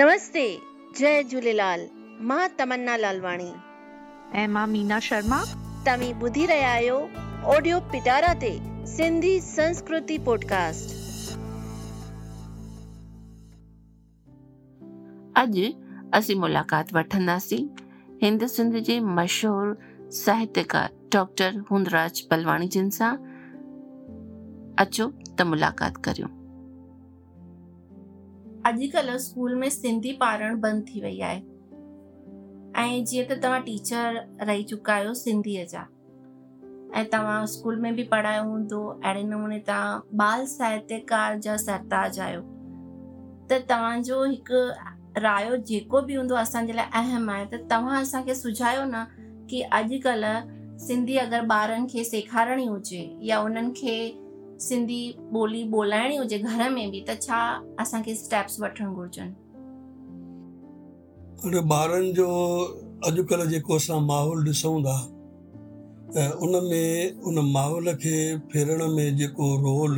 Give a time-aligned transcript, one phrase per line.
[0.00, 0.42] नमस्ते
[0.98, 1.80] जय झूलेलाल
[2.26, 3.50] मां तमन्ना लालवाणी
[4.40, 5.38] ऐं मां मीना शर्मा
[5.86, 6.98] तव्हीं ॿुधी रहिया आहियो
[7.54, 8.52] ऑडियो पिटारा ते
[8.92, 10.94] सिंधी संस्कृति पॉडकास्ट
[15.42, 15.68] अॼु
[16.20, 17.62] असीं मुलाक़ात वठंदासीं
[18.22, 19.76] हिंद सिंध जे मशहूर
[20.24, 23.14] साहित्यकार डॉक्टर हुंदराज बलवाणी जिन सां
[24.84, 26.36] अचो त मुलाक़ात करियूं
[28.68, 31.36] अॼुकल्ह स्कूल में सिंधी पढ़णु बंदि थी वई आहे
[32.82, 34.18] ऐं जीअं त तव्हां टीचर
[34.48, 35.84] रही चुका आहियो सिंधीअ जा
[37.00, 42.40] ऐं तव्हां स्कूल में बि पढ़ायो हूंदो अहिड़े नमूने तव्हां बाल साहित्यकार जा सरताज आहियो
[43.52, 44.60] त तव्हांजो हिकु
[45.28, 49.04] रायो जेको बि हूंदो असांजे लाइ अहम आहे त तव्हां असांखे सुझायो न
[49.50, 50.36] की अॼुकल्ह
[50.88, 53.98] सिंधी अगरि ॿारनि खे सेखारणी हुजे या उन्हनि खे
[54.60, 55.00] सिंधी
[55.38, 57.38] ॿोली ॿोलाइणी हुजे घर में बि त छा
[57.80, 59.32] असांखे स्टेप्स वठणु घुरिजनि
[61.48, 62.26] अरे ॿारनि जो
[63.10, 64.96] अॼुकल्ह जेको असां माहौल ॾिसूं था
[66.16, 68.16] त में उन माहौल खे
[68.52, 69.96] फेरण में जेको रोल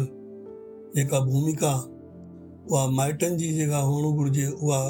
[0.96, 1.72] जेका भूमिका
[2.70, 4.80] उहा माइटनि जी जेका हुअणु घुरिजे उहा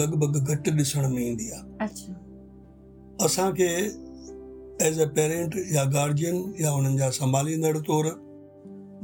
[0.00, 2.12] लॻभॻि घटि ॾिसण में ईंदी आहे
[3.26, 3.70] असांखे
[4.86, 8.10] एज़ अ पेरेंट या गार्जियन या उन्हनि जा संभालींदड़ तौरु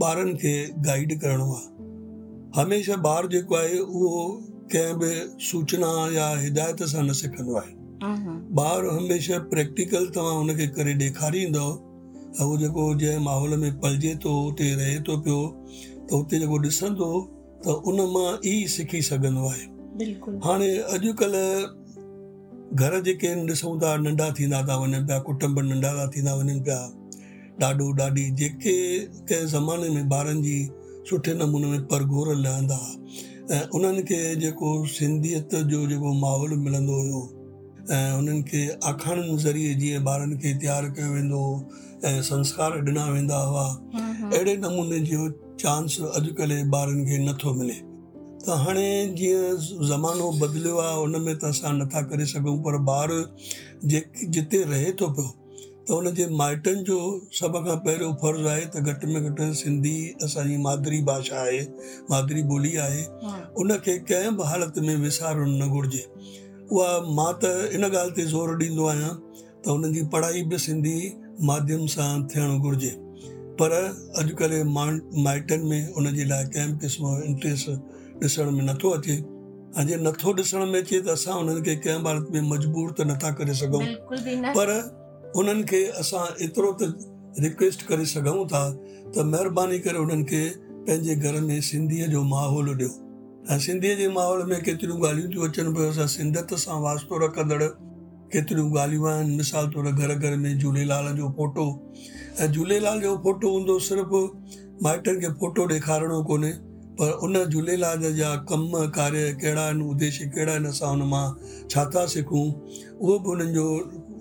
[0.07, 0.53] ॿारनि खे
[0.87, 4.21] गाइड करिणो आहे हमेशह ॿार जेको आहे उहो
[4.73, 5.11] कंहिं बि
[5.49, 7.75] सूचना या हिदायत सां न सिखंदो आहे
[8.69, 11.65] ॿार हमेशह प्रैक्टिकल तव्हां हुनखे करे ॾेखारींदो
[12.45, 15.41] उहो जेको जंहिं माहौल में पलिजे थो उते रहे थो पियो
[15.75, 17.11] त उते जेको ॾिसंदो
[17.67, 20.09] त उन मां ई सिखी सघंदो आहे
[20.49, 26.09] हाणे अॼुकल्ह घर जेके आहिनि ॾिसूं था नंढा थींदा था वञनि पिया कुटुंब नंढा था
[26.17, 26.81] थींदा वञनि पिया
[27.65, 28.75] ॾाढो ॾाढी जेके
[29.31, 30.59] कंहिं ज़माने में ॿारनि जी
[31.09, 32.77] सुठे नमूने में परगोर लहंदा
[33.57, 37.21] ऐं उन्हनि खे जेको सिंधियत जो जेको माहौल मिलंदो हुयो
[37.95, 38.63] ऐं उन्हनि खे
[38.93, 41.59] आखाणियुनि ज़रिए जीअं ॿारनि खे तयारु कयो वेंदो हुओ
[42.11, 43.67] ऐं संस्कार ॾिना वेंदा हुआ
[44.05, 45.29] अहिड़े नमूने जो
[45.65, 47.77] चांस अॼुकल्ह जे ॿारनि खे नथो मिले
[48.47, 48.87] त हाणे
[49.21, 53.15] जीअं ज़मानो बदिलियो आहे उन में त असां नथा करे सघूं पर ॿार
[53.95, 54.03] जे
[54.39, 55.35] जिते रहे थो पियो
[55.91, 56.97] हुन जे माइटनि जो
[57.39, 61.61] सभ खां पहिरियों फर्ज़ु आहे त घटि में घटि सिंधी असांजी मादिरी भाषा आहे
[62.11, 63.03] मादिरी ॿोली आहे
[63.63, 66.05] उनखे कंहिं बि हालति में विसारणु न घुरिजे
[66.75, 66.87] उहा
[67.19, 70.95] मां त इन ॻाल्हि ते ज़ोर ॾींदो आहियां त हुननि जी पढ़ाई बि सिंधी
[71.51, 72.93] माध्यम सां थियणु घुरिजे
[73.65, 73.77] पर
[74.23, 77.75] अॼुकल्ह माण्हू माइटनि में उन जे लाइ कंहिं बि क़िस्म जो इंट्रेस्ट
[78.29, 79.19] ॾिसण में नथो अचे
[79.81, 82.95] ऐं जे नथो ॾिसण में अचे त असां हुननि खे कंहिं बि हालति में मजबूर
[83.01, 83.85] त नथा करे सघूं
[84.61, 84.75] पर
[85.39, 86.87] उन्हनि खे असां एतिरो त
[87.43, 88.63] रिक्वेस्ट करे सघूं था
[89.17, 90.41] त महिरबानी करे उन्हनि खे
[90.87, 92.89] पंहिंजे घर में सिंधीअ जो माहौल ॾियो
[93.51, 97.63] ऐं सिंधीअ जे माहौल में केतिरियूं ॻाल्हियूं थियूं अचनि पियूं असां सिंधियत सां वास्तो रखंदड़
[98.35, 101.69] केतिरियूं ॻाल्हियूं आहिनि मिसाल तौर घर घर में झूलेलाल जो फोटो
[102.41, 104.25] ऐं झूलेलाल जो फोटो हूंदो सिर्फ़ु
[104.89, 106.53] माइटनि खे फोटो ॾेखारिणो कोन्हे
[106.99, 108.69] पर उन झूलेलाल जा कम
[109.01, 111.25] कार्य कहिड़ा आहिनि उद्देश्य कहिड़ा आहिनि असां उन मां
[111.71, 112.47] छा था सिखूं
[112.99, 113.67] उहो बि उन्हनि जो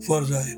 [0.09, 0.53] फ़र्ज़ु आहे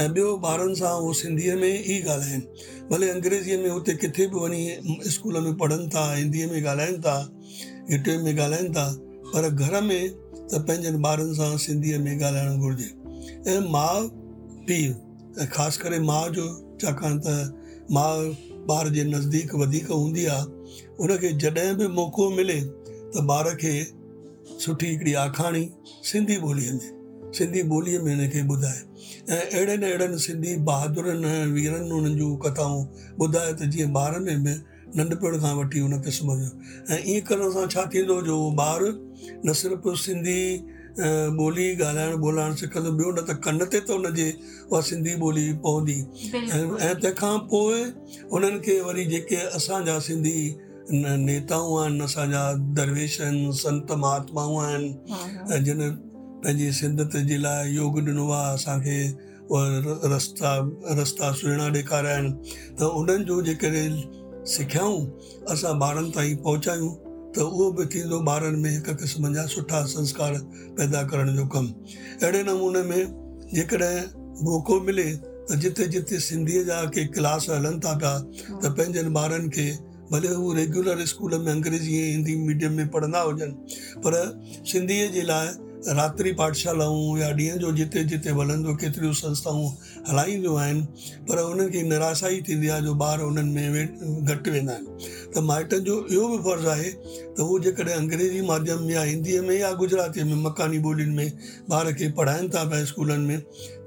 [0.00, 4.40] ऐं ॿियो ॿारनि सां उहो सिंधीअ में ई ॻाल्हाइनि भले अंग्रेजीअ में हुते किथे बि
[4.44, 7.16] वञी स्कूल में पढ़नि था हिंदीअ में ॻाल्हाइनि था
[7.90, 8.86] यूट्यूब में ॻाल्हाइनि था
[9.32, 10.02] पर घर में
[10.52, 14.08] त पंहिंजनि ॿारनि सां सिंधीअ में ॻाल्हाइणु घुरिजे ऐं माउ
[14.70, 14.94] पीउ
[15.42, 16.46] ऐं ख़ासि करे माउ जो
[16.84, 18.26] छाकाणि त माउ
[18.76, 23.74] ॿार जे नज़दीक वधीक हूंदी आहे हुन जॾहिं बि मौक़ो मिले त ॿार खे
[24.64, 25.62] सुठी हिकिड़ी आखाणी
[26.12, 26.88] सिंधी ॿोलीअ में
[27.40, 28.80] सिंधी ॿोलीअ में हिनखे ॿुधाए
[29.30, 32.80] ऐं अहिड़नि अहिड़नि सिंधी बहादुरनि ऐं वीरनि उन्हनि जूं कथाऊं
[33.24, 34.54] ॿुधाए त जीअं ॿारनि में बि
[35.02, 36.50] नंढपण खां वठी उन क़िस्म जो
[36.94, 38.88] ऐं ईअं करण सां छा थींदो जो उहो ॿारु
[39.46, 40.38] न सिर्फ़ु सिंधी
[41.38, 44.28] ॿोली ॻाल्हाइणु ॿोलाइणु सिखंदो ॿियो न त कन ते त हुनजे
[44.74, 45.98] उहा सिंधी ॿोली पवंदी
[46.34, 47.80] ऐं तंहिंखां पोइ
[48.34, 50.38] उन्हनि खे वरी जेके असांजा सिंधी
[51.26, 52.44] नेताऊं आहिनि असांजा
[52.78, 55.90] दरवेश आहिनि संत महात्माऊं आहिनि जिन
[56.42, 58.96] पंहिंजी सिंधत जे लाइ योग ॾिनो आहे असांखे
[59.50, 59.62] उहा
[60.14, 60.50] रस्ता
[61.00, 62.30] रस्ता सुहिणा ॾेखारिया आहिनि
[62.78, 63.90] त उन्हनि जो जेकॾहिं
[64.54, 65.06] सिखियाऊं
[65.54, 66.90] असां ॿारनि ताईं पहुचायूं
[67.36, 70.34] त उहो बि थींदो ॿारनि में हिकु क़िस्म जा सुठा संस्कार
[70.82, 71.72] पैदा करण जो कमु
[72.22, 73.02] अहिड़े नमूने में
[73.54, 73.94] जेकॾहिं
[74.48, 75.08] मौक़ो मिले
[75.50, 79.70] त जिते जिते सिंधीअ जा के क्लास हलनि था पिया त पंहिंजनि ॿारनि खे
[80.12, 84.22] भले हू रेगुलर स्कूल में अंग्रेज़ी ऐं हिंदी मीडियम में पढ़ंदा हुजनि पर
[84.72, 85.48] सिंधीअ जे लाइ
[85.86, 89.68] रात्रि पाठशालाऊं या ॾींहं जो जिते जिते हलंदो केतिरियूं संस्थाऊं
[90.10, 90.80] हलाईंदियूं आहिनि
[91.28, 93.84] पर हुननि खे निराशाई थींदी आहे जो ॿार उन्हनि में वे
[94.34, 96.90] घटि वेंदा आहिनि त माइटनि जो इहो बि फ़र्ज़ु आहे
[97.34, 101.32] त हू जेकॾहिं अंग्रेजी माध्यम में या हिंदीअ में या गुजरातीअ में मकानी ॿोलियुनि में
[101.72, 103.40] ॿार खे पढ़ाइनि था पिया स्कूलनि में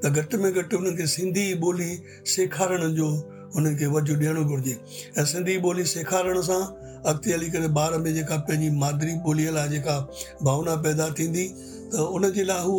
[0.03, 1.91] त घटि में घटि उन्हनि खे सिंधी ॿोली
[2.35, 3.07] सेखारण जो
[3.55, 4.75] उन्हनि खे वजू ॾियणो घुरिजे
[5.17, 6.59] ऐं सिंधी ॿोली सेखारण सां
[7.07, 9.97] अॻिते हली करे ॿार में जेका पंहिंजी मादिरी ॿोलीअ लाइ जेका
[10.43, 11.47] भावना पैदा थींदी
[11.93, 12.75] त उनजे लाइ हू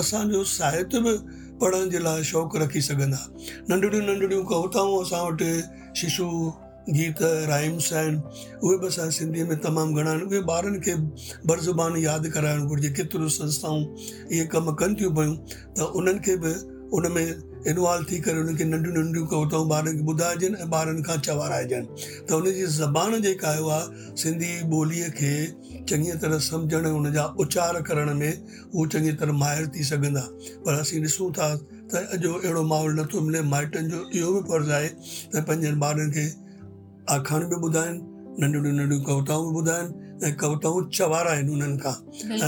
[0.00, 1.12] असांजो साहित्य बि
[1.60, 3.18] पढ़ण जे लाइ शौक़ु रखी सघंदा
[3.70, 5.50] नंढड़ियूं नंढड़ियूं कविताऊं असां वटि
[6.00, 6.28] शिशु
[6.96, 7.20] गीत
[7.50, 8.18] राइम्स आहिनि
[8.64, 10.94] उहे बि असां सिंधीअ में तमामु घणा आहिनि उहे ॿारनि खे
[11.48, 13.82] भर ज़बान यादि कराइणु घुरिजे केतिरियूं संस्थाऊं
[14.32, 15.36] इहे कमु कनि थियूं पयूं
[15.78, 16.52] त उन्हनि खे बि
[16.94, 17.26] उन में
[17.68, 22.06] इनवॉल्व थी करे उन्हनि खे नंढियूं नंढियूं कविताऊं ॿारनि खे ॿुधाइजनि ऐं ॿारनि खां चवाराइजनि
[22.28, 23.80] त हुन जी ज़बान जेका आहे उहा
[24.22, 25.32] सिंधी ॿोलीअ खे
[25.90, 30.24] चङीअ तरह सम्झण जा उचार करण में उहे चङी तरह माहिर थी सघंदा
[30.66, 31.54] पर असीं ॾिसूं था
[31.94, 34.88] त अॼु अहिड़ो माहौल नथो मिले माइटनि जो इहो बि फ़र्ज़ु आहे
[35.34, 36.28] त पंहिंजनि ॿारनि खे
[37.16, 38.04] आखाणियूं बि ॿुधाइनि
[38.40, 41.96] नंढियूं नंढियूं कविताऊं ॿुधाइनि ऐं कविताऊं चवारा आहिनि उन्हनि खां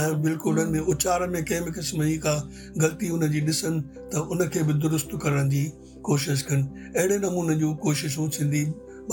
[0.01, 2.33] ऐं बिल्कुलु उन्हनि में उचार में कंहिं बि क़िस्म जी का
[2.81, 3.79] ग़लती ॾिसनि
[4.13, 5.63] त उनखे बि दुरुस्त करण जी
[6.09, 8.63] कोशिशि कनि अहिड़े नमूने जूं कोशिशूं सिंधी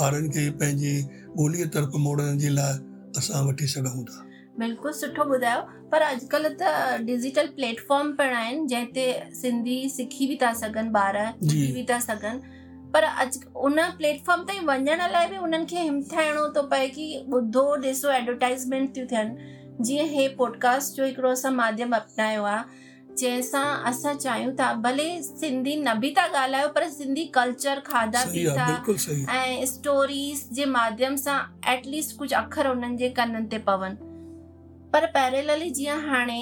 [0.05, 0.95] ॿारनि खे पंहिंजे
[1.41, 2.77] ॿोलीअ तर्फ़ मोड़ण जे लाइ
[3.19, 4.19] असां वठी सघूं था
[4.61, 5.61] बिल्कुलु सुठो ॿुधायो
[5.93, 6.75] पर अॼुकल्ह त
[7.09, 9.07] डिजिटल प्लेटफॉर्म पिणु आहिनि जंहिं ते
[9.41, 12.56] सिंधी सिखी बि बि था था सघनि ॿार सघनि
[12.97, 13.39] पर अॼु
[13.69, 18.95] उन प्लेटफॉर्म ताईं वञण लाइ बि उन्हनि खे हिमथाइणो थो पए की ॿुधो ॾिसो एडवर्टाइज़मेंट
[18.97, 22.85] थियूं थियनि जीअं हे पॉडकास्ट जो हिकिड़ो असां माध्यम अपनायो आहे
[23.23, 29.33] जंहिंसां असां चाहियूं था भले सिंधी न बि था ॻाल्हायो पर सिंधी कल्चर खाधा पीता
[29.39, 31.39] ऐं स्टोरीस जे माध्यम सां
[31.77, 34.06] एटलीस्ट कुझु अख़र उन्हनि जे कननि ते पवनि
[34.93, 36.41] पर पहिरियों जीअं हाणे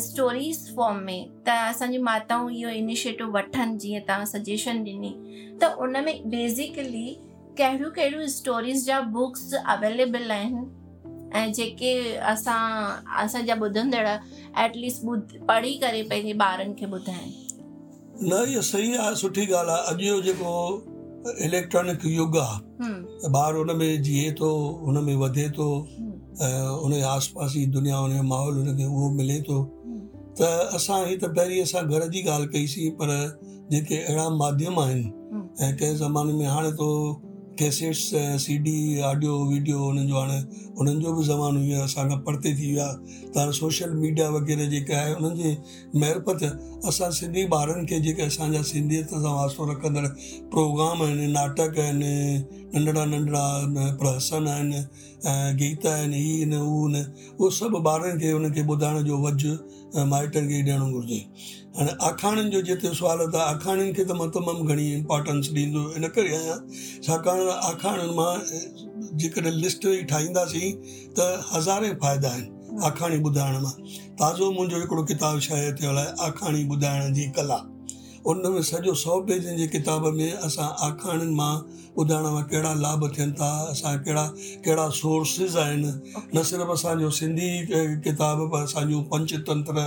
[0.00, 5.12] स्टोरीज़ फॉर्म में त असांजी माताऊं इहो इनिशिएटिव वठनि जीअं तव्हां सजेशन ॾिनी
[5.62, 7.06] त उनमें बेसिकली
[7.58, 10.64] कहिड़ियूं कहिड़ियूं स्टोरीज़ जा बुक्स अवेलेबल आहिनि
[11.40, 11.92] ऐं जेके
[12.36, 12.60] असां
[13.24, 14.06] असांजा ॿुधंदड़
[14.66, 17.34] एटलीस्ट ॿुध पढ़ी करे पंहिंजे ॿारनि खे ॿुधाइनि
[18.30, 20.58] न इहो सही आहे सुठी ॻाल्हि आहे अॼु जो जेको
[21.30, 22.90] इलेक्ट्रॉनिक युग आहे
[23.24, 24.48] त ॿारु हुन में जीए थो
[24.84, 25.66] हुन में वधे थो
[26.42, 29.58] ऐं हुनजे आस पास जी दुनिया उन जो माहौल हुनखे उहो मिले थो
[30.40, 30.48] त
[30.78, 33.10] असां हीअ त पहिरीं असां घर जी ॻाल्हि कईसीं पर
[33.74, 35.06] जेके अहिड़ा माध्यम आहिनि
[35.64, 36.90] ऐं कंहिं ज़माने में हाणे थो
[37.62, 37.98] cassettes
[38.42, 38.74] C D
[39.08, 40.38] audio video उन्हनि जो हाणे
[40.82, 44.66] उन्हनि जो बि ज़मानो हीअं खां परिते थी वियो आहे त हाणे सोशल मीडिया वग़ैरह
[44.72, 45.50] जेका आहे उन्हनि जी
[46.00, 46.48] महिर
[46.90, 50.06] असां सिंधी ॿारनि खे जेके असांजा सिंधियत सां वास्तो रखंदड़
[50.56, 53.46] प्रोग्राम आहिनि नाटक आहिनि नंढड़ा नंढड़ा
[54.02, 54.82] प्रहसन आहिनि
[55.30, 59.46] ऐं गीत आहिनि ही आहिनि उ आहिनि उहो सभु ॿारनि खे हुनखे ॿुधाइण जो वज
[60.14, 61.24] माइटनि खे ॾियणो घुरिजे
[61.76, 66.04] हाणे आखाणियुनि जो जिते सवालु आहे आखाणियुनि खे त मां तमामु घणी इंपॉर्टेंस ॾींदो इन
[66.16, 66.58] करे आहियां
[67.06, 70.70] छाकाणि त आखाणियुनि मां जेकॾहिं लिस्ट ई ठाहींदासीं
[71.18, 73.72] त हज़ारे फ़ाइदा आहिनि आखाणी ॿुधाइण मां
[74.22, 77.58] ताज़ो मुंहिंजो हिकिड़ो किताबु छा थियल आहे आखाणी ॿुधाइण जी कला
[78.30, 83.02] उन में सॼो सौ पेजनि जी किताब में अस आखाण में ॿुधण मां कहिड़ा लाभ
[83.16, 84.22] थियनि था असां कहिड़ा
[84.64, 85.56] कहिड़ा सोर्सिस
[86.34, 87.48] न सिर्फ़ असो सिंधी
[88.06, 89.84] किताब पर असांजूं पंचतंत्र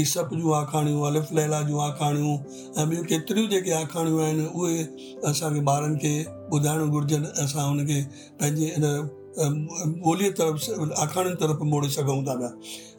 [0.00, 2.36] ई सभ जो आखाणियूं अलिफ लैला जूं आखाणियूं
[2.82, 4.82] ऐं ॿियूं केतिरियूं जेके आखाणियूं आहिनि उहे
[5.30, 6.18] असांखे
[9.38, 12.48] ॿोलीअ तरफ़ आखाणनि तरफ़ मोड़े सघूं था पिया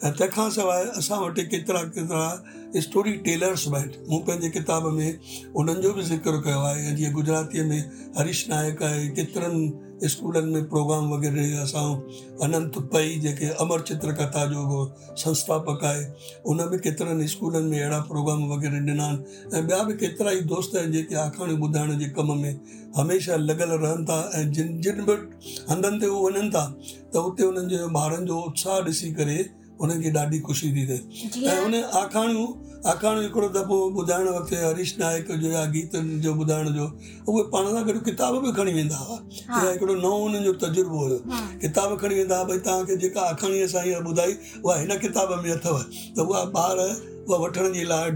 [0.08, 5.20] ऐं तंहिंखां सवाइ असां वटि केतिरा केतिरा स्टोरी टेलर्स बि आहिनि मूं पंहिंजे किताब में
[5.60, 7.82] उन्हनि जो बि ज़िक्र कयो आहे जीअं गुजरातीअ में
[8.18, 9.68] हरीश नायक आहे केतिरनि
[10.10, 11.84] स्कूलनि में प्रोग्राम वग़ैरह असां
[12.46, 14.64] अनंत पई जेके अमर चित्रकथा जो
[15.24, 16.06] संस्थापक आहे
[16.52, 20.42] उन में केतिरनि स्कूलनि में अहिड़ा प्रोग्राम वग़ैरह ॾिना आहिनि ऐं ॿिया बि केतिरा ई
[20.54, 22.54] दोस्त आहिनि जेके आखाणी ॿुधाइण जे कम में
[22.98, 25.18] हमेशह लगल रहनि था ऐं जिन जिन भी
[25.72, 26.66] हंधनि ते उहे वञनि था
[27.16, 29.40] त उते उन्हनि जे ॿारनि जो उत्साह ॾिसी करे
[29.82, 30.84] हुननि खे ॾाढी ख़ुशी थी
[31.34, 31.80] थिए ऐं हुनश
[35.00, 35.92] नाइक जो या गीत
[36.26, 36.86] जो ॿुधाइण जो
[37.32, 39.18] उहे पाण सां गॾु किताब बि खणी वेंदा हुआ
[39.58, 41.20] ऐं हिकिड़ो नओं हुननि जो तजुर्बो हुयो
[41.66, 44.36] किताब खणी वेंदा हुआ भई तव्हांखे जेका आखाणी असां इअं ॿुधाई
[44.66, 45.78] उहा हिन किताब में अथव
[46.20, 48.14] त उहा ॿार उहा वठण जे लाइ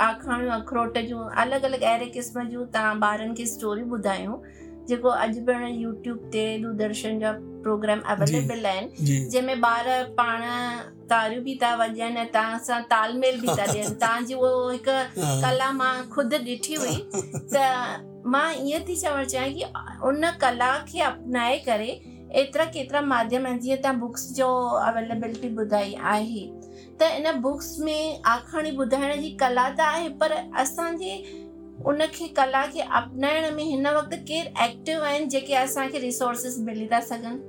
[0.06, 4.36] आखाणियूं अखरोट जूं अलॻि अलॻि अहिड़े क़िस्म जूं तव्हां ॿारनि खे स्टोरियूं ॿुधायूं
[4.88, 7.32] जेको अॼु पिणु यूट्यूब ते दूरदर्शन जा
[7.64, 9.88] प्रोग्राम अवेलेबल आहिनि जंहिंमें ॿार
[10.20, 10.42] पाण
[11.10, 14.92] तारियूं बि था वॼनि ऐं तव्हां सां तालमेल बि था ॾियनि तव्हांजी उहो हिकु
[15.44, 16.96] कला मां ख़ुदि ॾिठी हुई
[17.54, 17.64] त
[18.34, 21.92] मां ईअं थी चवणु चाहियां की उन कला खे अपनाए करे
[22.40, 24.46] एतिरा केतिरा माध्यम आहिनि जीअं तव्हां बुक्स जो
[24.86, 26.46] अवेलेबिलिटी ॿुधाई आहे
[27.00, 31.16] त इन बुक्स में आखाणी ॿुधाइण जी कला त आहे पर असांजे
[31.88, 37.00] उनखे कला खे अपनाइण में हिन वक़्तु केरु एक्टिव आहिनि जेके असांखे रिसोर्सिस मिली था
[37.10, 37.40] सघनि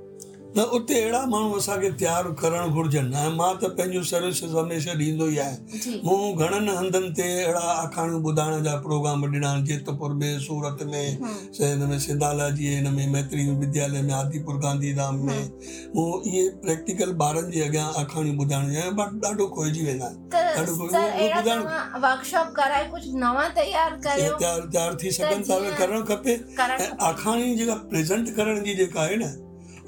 [0.56, 5.26] त उते अहिड़ा माण्हू असांखे तयारु करणु घुरिजनि ऐं मां त पंहिंजूं सर्विसिस हमेशह ॾींदो
[5.28, 10.38] ई आहियां मूं घणनि हंधनि ते अहिड़ा आखाणियूं ॿुधाइण जा प्रोग्राम ॾिना आहिनि जेतपुर में
[10.46, 11.30] सूरत में हम्म।
[11.60, 16.48] हिन में सिंधाला जी हिन में मैत्री विद्यालय में आदिपुर गांधीधाम में हम्म। मूं इहे
[16.66, 23.16] प्रैक्टिकल ॿारनि जे अॻियां आखाणियूं ॿुधाइण जा बट ॾाढो खोइजी वेंदा आहिनि वर्कशॉप कराए कुझु
[23.26, 28.74] नवां तयारु कयो तयारु थी सघनि था करणु खपे ऐं आखाणी जेका प्रेज़ेंट करण जी
[28.82, 29.34] जेका आहे न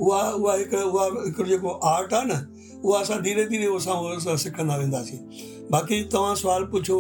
[0.01, 2.33] उहा उहा हिकु उहा हिकिड़ो जेको आर्ट आहे न
[2.85, 5.19] उहा असां धीरे धीरे उहो असां उहो सिखंदा वेंदासीं
[5.73, 6.97] बाक़ी तव्हां सुवालु पुछो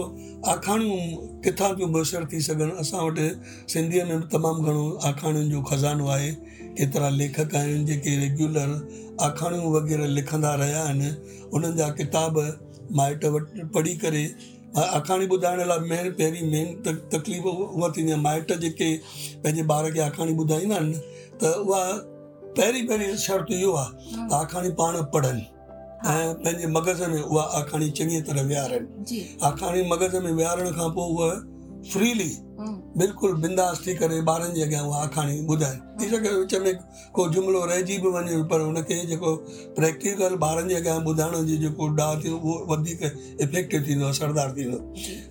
[0.57, 1.01] आखाणियूं
[1.45, 3.27] किथां थियूं मुयसरु थी सघनि असां वटि
[3.73, 6.31] सिंधीअ में बि तमामु घणो आखाणियुनि जो खज़ानो आहे
[6.79, 8.73] केतिरा लेखक आहिनि जेके रेग्यूलर
[9.29, 11.11] आखाणियूं वग़ैरह लिखंदा रहिया आहिनि
[11.53, 12.41] उन्हनि जा किताब
[12.97, 14.27] माइट वटि पढ़ी करे
[14.89, 16.67] आखाणी ॿुधाइण लाइ मेन पहिरीं मेन
[17.15, 18.91] तकलीफ़ उहा थींदी आहे माइट जेके
[19.45, 21.01] पंहिंजे ॿार खे आखाणी ॿुधाईंदा आहिनि
[21.43, 21.81] त उहा
[22.59, 25.45] पहिरीं पहिरीं शर्त इहो आहे हम्म। आखाणी पाण पढ़नि
[26.13, 29.21] ऐं पंहिंजे मग़ज़ में उहा आखाणी चंगी तरह विहारनि
[29.51, 31.29] आखाणी मग़ज़ में विहारण खां पोइ उहा
[31.93, 36.33] फ्रीली हम्म। बिल्कुलु बिंदास थी करे ॿारनि जे अॻियां उहा आखाणी ॿुधाइनि थी हम्म। सघे
[36.39, 36.79] विच में
[37.15, 39.35] को जुमिलो रहिजी बि वञे पर हुनखे जेको
[39.79, 43.03] प्रैक्टिकल ॿारनि जे अॻियां ॿुधाइण जो जेको ॾाह थियो उहो वधीक
[43.43, 44.85] इफेक्टिव थींदो असरदार थींदो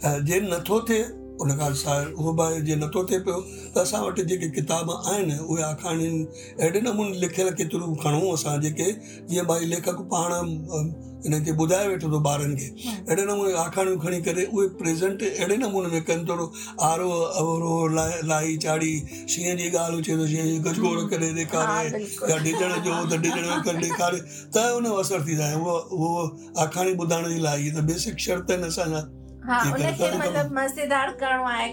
[0.10, 1.03] ऐं जे नथो थिए
[1.42, 3.39] उन खां सवाइ सो भाई जीअं नथो थिए पियो
[3.77, 6.22] त असां वटि जेके किताब आहिनि उहे आखाणियुनि
[6.60, 8.92] अहिड़े नमूने लिखियल केतिरो खणूं असां जेके
[9.32, 14.46] जीअं भई लेखक पाण हिनखे ॿुधाए वेठो थो ॿारनि खे अहिड़े नमूने आखाणियूं खणी करे
[14.54, 16.46] उहे प्रेज़ेंट अहिड़े नमूने में कनि थोरो
[16.89, 18.94] आरोह अवरोह लाई चाढ़ी
[19.36, 23.82] शींहं जी ॻाल्हि हुजे शींहं जी गजगोड़ करे ॾेखारे या ॾिजण जो त ॾिजण करे
[23.98, 24.20] ॾेखारे
[24.56, 26.25] त उनजो असरु थींदो आहे उहो उहो
[26.68, 29.06] आखाणी ॿुधण जे लाइ इहे त बेसिक शर्त आहिनि असांजा
[29.47, 31.71] पए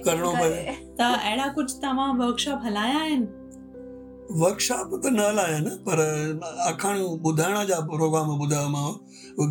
[1.00, 3.26] त अहिड़ा कुझु तव्हां वर्कशॉप हलाया आहिनि
[4.40, 5.98] वर्कशॉप त न हलाया न पर
[6.70, 8.88] आखाणियूं ॿुधाइण जा प्रोग्राम ॿुधायोमांव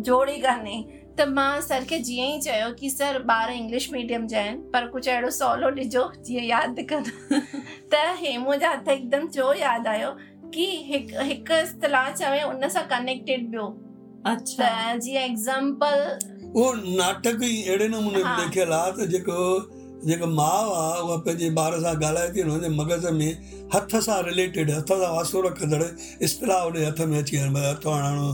[0.08, 0.76] जोड़ी कान्हे
[1.20, 4.88] त मां सर खे जीअं ई चयो की सर ॿार इंग्लिश मीडियम जा आहिनि पर
[4.96, 7.14] कुझु अहिड़ो सवलो ॾिजो जीअं यादि कंदो
[7.94, 10.12] त हेमू जा हथ हिकदमि चओ यादि आयो
[10.54, 13.64] कि हिक, हिक इस्तलाह चवे उन सा कनेक्टेड पियो
[14.26, 14.68] अच्छा
[15.06, 19.42] जी एग्जांपल वो नाटक ही ई अहिड़े नमूने लिखियलु आहे त जेको
[20.10, 23.32] जेका माउ आहे उहा पंहिंजे ॿार सां ॻाल्हाए थी हुनजे मग़ज़ में
[23.74, 25.82] हथ सा रिलेटेड हथ सां वासो रखंदड़
[26.30, 28.30] इस्तलाह होॾे हथ में अच्छी अची वञे हथो हणणो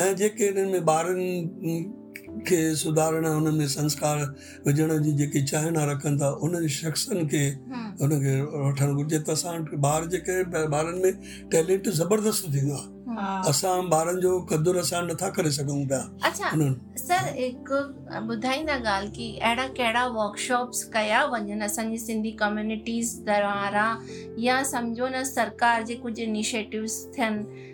[0.07, 0.51] ऐं जेके
[2.47, 4.17] खे सुधारण हुन में संस्कार
[4.65, 7.43] विझण जी जेकी चाहना रखनि था उन्हनि शख़्सनि खे
[8.01, 11.13] हुनखे हम्म। वठणु घुरिजे त असां वटि ॿार जेके ॿारनि में
[11.51, 16.49] टैलेंट ज़बरदस्त थींदो आहे हम्म। असां ॿारनि जो क़दुरु असां नथा करे सघूं पिया अच्छा
[17.03, 17.79] सर हिकु
[18.35, 23.85] ॿुधाईंदा ॻाल्हि की अहिड़ा कहिड़ा वर्कशॉप्स कया वञनि असांजी सिंधी द्वारा
[24.47, 27.73] या सम्झो न सरकार जे कुझु इनिशिएटिव्स थियनि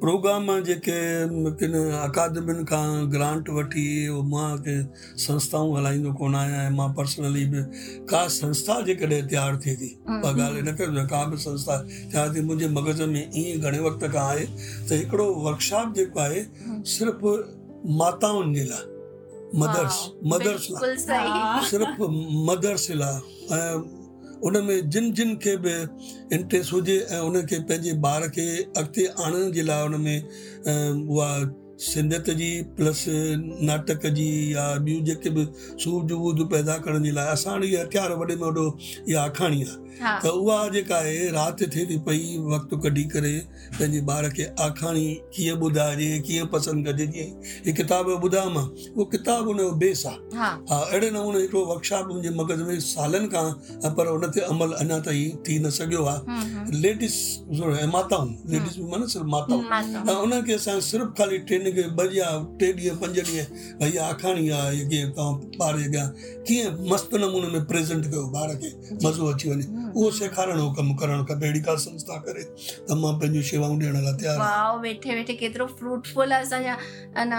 [0.00, 0.96] प्रोग्राम जेके
[2.04, 3.86] अकादमियुनि खां ग्रांट वठी
[4.30, 4.50] मां
[5.26, 7.62] संस्थाऊं हलाईंदो कोन आहियां ऐं मां पर्सनली बि
[8.10, 11.76] का संस्था जेकॾहिं तयारु थिए थी हम्म, मां ॻाल्हि हिन हम्म। करे का बि संस्था
[11.92, 16.40] तयारु थी मुंहिंजे मग़ज़ में ईअं घणे वक़्त खां आहे त हिकिड़ो वर्कशॉप जेको आहे
[16.40, 17.36] हम्म। सिर्फ़ु
[18.02, 20.02] माताउनि जे लाइ मदर्स
[20.34, 20.96] मदर्स लाइ
[21.70, 22.08] सिर्फ़ु
[22.52, 24.03] मदर्स लाइ ऐं
[24.46, 25.72] उन में जिन जिन खे बि
[26.36, 28.46] इंट्रेस्ट हुजे ऐं उन खे पंहिंजे ॿार खे
[28.76, 31.28] अॻिते आणण जे लाइ उन में उहा
[31.84, 33.04] सिंधियत जी प्लस
[33.70, 35.46] नाटक जी या ॿियूं जेके बि
[35.84, 38.66] सूरज वूज पैदा करण जे लाइ असां वटि इहो हथियार वॾे में वॾो
[39.08, 43.30] इहा आखाणी आहे त उहा जेका आहे राति थिए थी पई वक़्तु कढी करे
[43.78, 47.30] पंहिंजे ॿार खे आखाणी कीअं ॿुधाइजे कीअं पसंदि कजे जीअं
[47.66, 48.08] हीअ किताब
[48.56, 50.48] मां उहो किताब हुनजो बेस आहे हा
[50.78, 55.36] अहिड़े नमूने हिकिड़ो वर्कशॉप मुंहिंजे मगज़ में सालनि खां पर हुन ते अमल अञा ताईं
[55.48, 57.16] थी न सघियो आहे लेडीस
[57.94, 62.72] माताऊं लेडीस माना सिर्फ़ु माताऊं ऐं हुनखे असां सिर्फ़ु ख़ाली ट्रिनिंग खे ॿ ॼणा टे
[62.80, 65.02] ॾींहं पंज ॾींहं भई आखाणी आहे
[65.68, 66.06] ॿार अॻियां
[66.48, 68.72] कीअं मस्तु नमूने में प्रेज़ेंट कयो ॿार खे
[69.06, 72.42] मज़ो अची वञे उहो सेखारणो कमु करणु खपे अहिड़ी का संस्था करे
[72.88, 76.74] त मां पंहिंजूं शेवाऊं ॾियण लाइ तयारु वाओ वेठे वेठे केतिरो फ्रूटफुल असांजा
[77.22, 77.30] अन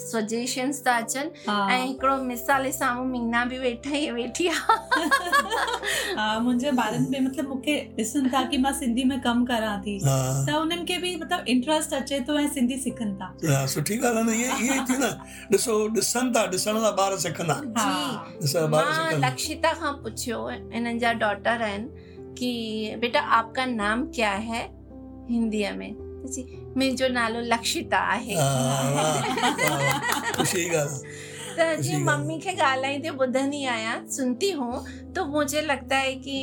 [0.00, 1.30] सजेशंस था अचनि
[1.74, 4.56] ऐं हिकिड़ो मिसाल साम्हूं मीना बि वेठे वेठी आहे
[6.18, 9.96] हा मुंहिंजे ॿारनि में मतिलबु मूंखे ॾिसनि था की मां सिंधी में कमु करां थी
[10.04, 10.06] त
[10.60, 14.70] उन्हनि खे बि मतिलबु इंट्रस्ट अचे थो ऐं सिंधी सिखनि था हा सुठी ॻाल्हि आहे
[19.26, 20.38] लक्षिता खां पुछियो
[21.00, 21.95] जा डॉटर आहिनि
[22.38, 22.48] कि
[23.00, 24.62] बेटा आपका नाम क्या है
[25.30, 25.64] हिंदी
[26.76, 28.36] में जो नालो लक्षिता आहे
[29.54, 31.16] त
[31.58, 34.74] तो जीअं मम्मी खे ॻाल्हाईंदे ॿुधंदी आहियां सुनती हूँ
[35.16, 36.34] तो मुझे लगता है कि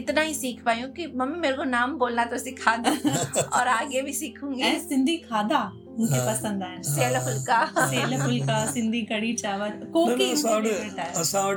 [0.00, 2.90] इतना ही सीख पाई हूँ कि मम्मी मेरे को नाम बोलना तो सिखा दो
[3.58, 5.62] और आगे भी सीखूंगी सिंधी खाधा
[5.98, 10.30] मुझे हाँ। पसंद आया सेला हाँ। फुलका सेला फुलका सिंधी कढ़ी चावल कोकी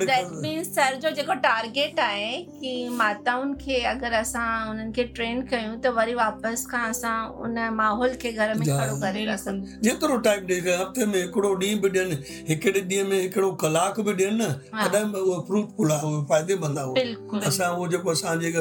[0.05, 5.41] दैट मींस सर जो जेको टारगेट आहे कि माताउनि खे अगरि असां उन्हनि खे ट्रेन
[5.53, 10.19] कयूं त वरी वापसि खां असां उन माहौल खे घर में खड़ो करे था सघूं
[10.27, 12.17] टाइम ॾेई हफ़्ते में हिकिड़ो ॾींहुं बि ॾियनि
[12.49, 17.39] हिकिड़े में हिकिड़ो कलाक बि ॾियनि न तॾहिं उहो फ्रूटफुल आहे उहो फ़ाइदेमंद आहे उहो
[17.51, 18.51] असां उहो जेको असांजे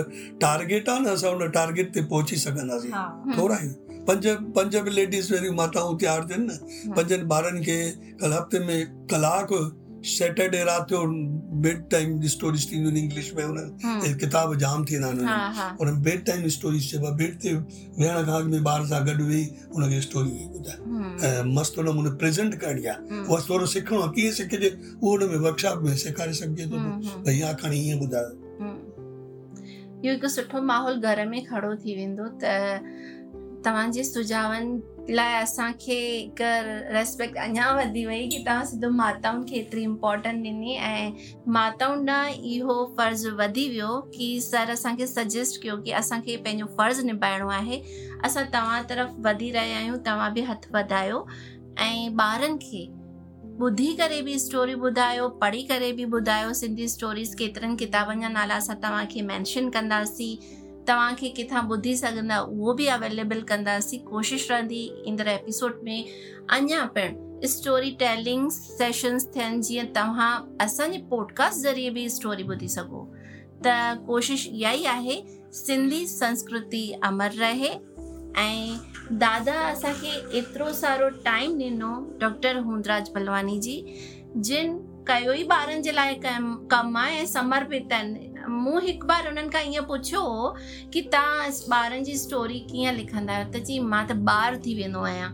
[0.46, 3.68] टारगेट आहे न असां उन टारगेट ते पहुची सघंदासीं हम्म। थोरा ई
[4.08, 4.26] पंज
[4.58, 7.76] पंज बि लेडीस वरी माताऊं तयारु थियनि न हाँ। पंजनि ॿारनि खे
[8.20, 9.58] कल हफ़्ते में कलाकु
[10.12, 11.00] सैटरडे राति जो
[11.64, 16.02] बेड टाइम स्टोरीज थींदियूं आहिनि इंग्लिश में हुन हाँ। किताब जाम थींदा आहिनि हुन में
[16.08, 19.44] बेड टाइम स्टोरीज चइबो आहे बेड ते विहण खां अॻु में ॿार सां गॾु वेही
[19.74, 24.32] हुनखे स्टोरी हाँ। ॿुधाए ऐं मस्तु नमूने प्रेज़ेंट करणी आहे उहा थोरो सिखणो आहे कीअं
[24.42, 24.70] सिखिजे
[25.02, 26.84] उहो हुन में वर्कशॉप में सेखारे सघिजे थो
[27.30, 28.52] भई हा खणी हीअं ॿुधायो
[30.04, 32.54] इहो हिकु सुठो माहौल घर में खड़ो थी वेंदो त
[33.66, 34.52] तव्हांजे सुझाव
[35.08, 36.44] लाइ असांखे हिकु
[36.94, 41.10] रेस्पेक्ट अञा वधी वई की तव्हां सिधो माताउनि खे एतिरी इम्पोटेंट ॾिनी ऐं
[41.52, 47.48] माताउनि इहो फ़र्ज़ु वधी वियो की सर असांखे सजेस्ट कयो की असांखे पंहिंजो फर्ज़ु निभाइणो
[47.60, 47.80] आहे
[48.26, 51.24] असां तव्हां तर्फ़ु वधी रहिया आहियूं तव्हां बि हथु वधायो
[51.86, 52.84] ऐं ॿारनि खे
[53.60, 58.54] ॿुधी करे बि स्टोरी ॿुधायो पढ़ी करे बि ॿुधायो सिंधी स्टोरीस केतिरनि किताबनि जा नाला
[58.62, 60.36] असां तव्हांखे मैंशन कंदासीं
[60.88, 66.04] तव्हांखे किथां ॿुधी सघंदा उहो बि अवेलेबल कंदासीं कोशिशि रहंदी ईंदड़ एपिसोड में
[66.56, 70.32] अञा पिणु स्टोरी टेलिंग सेशन्स थियनि जीअं तव्हां
[70.64, 73.02] असांजे पॉडकास्ट ज़रिए बि स्टोरी ॿुधी सघो
[73.64, 73.68] त
[74.06, 75.16] कोशिशि इहा ई आहे
[75.62, 77.68] सिंधी संस्कृति अमर रहे
[78.46, 78.76] ऐं
[79.24, 83.76] दादा असांखे एतिरो सारो टाइम ॾिनो डॉक्टर हूंदराज बलवानी जी
[84.48, 84.76] जिन
[85.08, 88.30] कयो ई ॿारनि जे लाइ कमु आहे ऐं समर्पित आहिनि
[88.64, 90.20] मूं हिकु बार उन्हनि खां ईअं पुछियो
[90.92, 95.02] की तव्हां ॿारनि जी स्टोरी कीअं लिखंदा आहियो त चई मां त ॿारु थी वेंदो
[95.08, 95.28] आहियां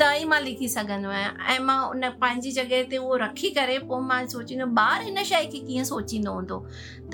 [0.00, 3.78] त ई मां लिखी सघंदो आहियां ऐं मां उन पंहिंजी जॻह ते उहो रखी करे
[3.92, 6.58] पोइ मां सोचींदो ॿार हिन शइ खे कीअं सोचींदो हूंदो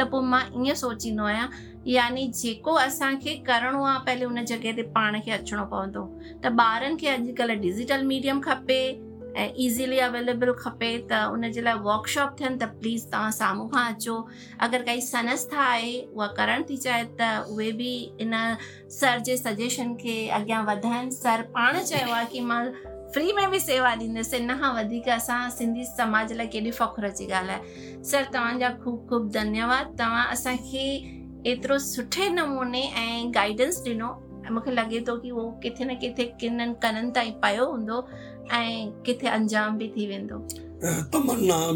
[0.00, 1.46] त पोइ मां ईअं सोचींदो आहियां
[1.98, 6.08] यानी जेको असांखे करिणो आहे पहिले उन जॻह ते पाण खे अचिणो पवंदो
[6.44, 8.82] त ॿारनि खे अॼुकल्ह डिजिटल मीडियम खपे
[9.36, 14.16] ऐं ईज़ीली अवेलेबल खपे त उनजे लाइ वर्कशॉप थियनि त प्लीज़ तव्हां साम्हूं खां अचो
[14.66, 17.90] अगरि काई संस्था आहे उहा करण थी चाहे त उहे बि
[18.24, 18.32] इन
[19.00, 22.60] सर जे सजेशन खे अॻियां वधाइनि सर पाण चयो आहे की मां
[23.14, 27.26] फ्री में बि सेवा ॾींदसि इन खां वधीक असां सिंधी समाज लाइ केॾी फ़ख्रु जी
[27.32, 30.84] ॻाल्हि आहे सर तव्हांजा ख़ूब ख़ूब धन्यवाद तव्हां असांखे
[31.50, 34.10] एतिरो सुठे नमूने ऐं गाइडेंस ॾिनो
[34.46, 37.98] ऐं मूंखे लॻे थो की उहो किथे न किथे किननि कननि ताईं पयो हूंदो